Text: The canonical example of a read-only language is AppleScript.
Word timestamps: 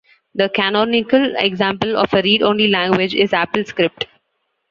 The 0.33 0.49
canonical 0.49 1.35
example 1.37 1.95
of 1.95 2.11
a 2.15 2.23
read-only 2.23 2.69
language 2.69 3.13
is 3.13 3.29
AppleScript. 3.33 4.07